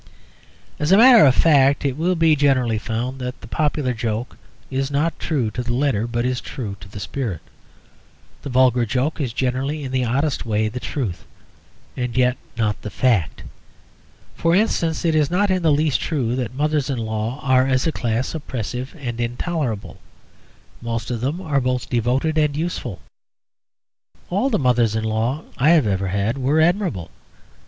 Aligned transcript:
As 0.79 0.91
a 0.91 0.97
matter 0.97 1.23
of 1.27 1.35
fact, 1.35 1.85
it 1.85 1.95
will 1.95 2.15
be 2.15 2.35
generally 2.35 2.79
found 2.79 3.19
that 3.19 3.39
the 3.39 3.47
popular 3.47 3.93
joke 3.93 4.35
is 4.71 4.89
not 4.89 5.19
true 5.19 5.51
to 5.51 5.61
the 5.61 5.75
letter, 5.75 6.07
but 6.07 6.25
is 6.25 6.41
true 6.41 6.75
to 6.79 6.89
the 6.89 6.99
spirit. 6.99 7.39
The 8.41 8.49
vulgar 8.49 8.83
joke 8.83 9.21
is 9.21 9.31
generally 9.31 9.83
in 9.83 9.91
the 9.91 10.03
oddest 10.03 10.43
way 10.43 10.69
the 10.69 10.79
truth 10.79 11.23
and 11.95 12.17
yet 12.17 12.35
not 12.57 12.81
the 12.81 12.89
fact. 12.89 13.43
For 14.33 14.55
instance, 14.55 15.05
it 15.05 15.13
is 15.13 15.29
not 15.29 15.51
in 15.51 15.61
the 15.61 15.71
least 15.71 16.01
true 16.01 16.35
that 16.35 16.55
mothers 16.55 16.89
in 16.89 16.97
law 16.97 17.39
are 17.43 17.67
as 17.67 17.85
a 17.85 17.91
class 17.91 18.33
oppressive 18.33 18.95
and 18.97 19.21
intolerable; 19.21 19.99
most 20.81 21.11
of 21.11 21.21
them 21.21 21.39
are 21.39 21.61
both 21.61 21.91
devoted 21.91 22.39
and 22.39 22.57
useful. 22.57 23.01
All 24.31 24.49
the 24.49 24.57
mothers 24.57 24.95
in 24.95 25.03
law 25.03 25.43
I 25.59 25.69
have 25.69 25.85
ever 25.85 26.07
had 26.07 26.39
were 26.39 26.59
admirable. 26.59 27.11